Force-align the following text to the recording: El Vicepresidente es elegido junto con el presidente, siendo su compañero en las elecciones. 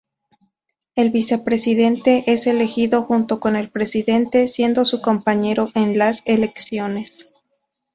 El 0.95 1.11
Vicepresidente 1.11 2.23
es 2.25 2.47
elegido 2.47 3.03
junto 3.03 3.39
con 3.39 3.55
el 3.55 3.69
presidente, 3.69 4.47
siendo 4.47 4.83
su 4.83 4.99
compañero 4.99 5.69
en 5.75 5.95
las 5.99 6.23
elecciones. 6.25 7.29